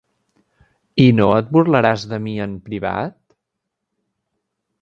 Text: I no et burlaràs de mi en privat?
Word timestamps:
I 1.03 1.05
no 1.19 1.27
et 1.41 1.51
burlaràs 1.57 2.07
de 2.13 2.21
mi 2.25 2.35
en 2.49 2.57
privat? 2.71 3.17